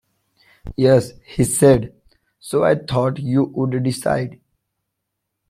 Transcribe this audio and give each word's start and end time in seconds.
"Yes," 0.75 1.11
he 1.27 1.43
said; 1.43 1.93
"so 2.39 2.63
I 2.63 2.73
thought 2.73 3.19
you 3.19 3.43
would 3.53 3.83
decide." 3.83 4.39